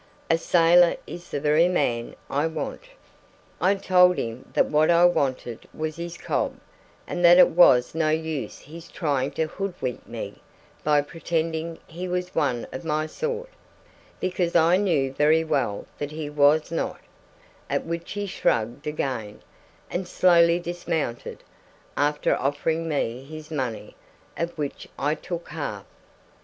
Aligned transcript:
A 0.31 0.37
sailor 0.39 0.95
is 1.05 1.29
the 1.29 1.39
very 1.39 1.67
man 1.67 2.15
I 2.27 2.47
want!' 2.47 2.85
"I 3.61 3.75
told 3.75 4.17
him 4.17 4.49
that 4.55 4.65
what 4.65 4.89
I 4.89 5.05
wanted 5.05 5.67
was 5.75 5.95
his 5.97 6.17
cob, 6.17 6.55
and 7.05 7.23
that 7.23 7.37
it 7.37 7.49
was 7.51 7.93
no 7.93 8.09
use 8.09 8.57
his 8.61 8.87
trying 8.87 9.29
to 9.33 9.45
hoodwink 9.45 10.07
me 10.07 10.41
by 10.83 11.03
pretending 11.03 11.77
he 11.85 12.07
was 12.07 12.33
one 12.33 12.65
of 12.71 12.83
my 12.83 13.05
sort, 13.05 13.49
because 14.19 14.55
I 14.55 14.75
knew 14.75 15.13
very 15.13 15.43
well 15.43 15.85
that 15.99 16.09
he 16.09 16.31
was 16.31 16.71
not; 16.71 16.99
at 17.69 17.85
which 17.85 18.13
he 18.13 18.25
shrugged 18.25 18.87
again, 18.87 19.41
and 19.91 20.07
slowly 20.07 20.57
dismounted, 20.57 21.43
after 21.95 22.35
offering 22.37 22.89
me 22.89 23.23
his 23.23 23.51
money, 23.51 23.95
of 24.35 24.57
which 24.57 24.87
I 24.97 25.13
took 25.13 25.49
half. 25.49 25.85